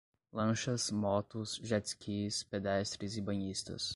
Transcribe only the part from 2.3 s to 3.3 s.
pedestres e